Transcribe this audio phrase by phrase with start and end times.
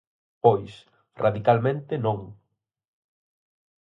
[0.43, 0.73] Pois,
[1.23, 2.19] radicalmente non.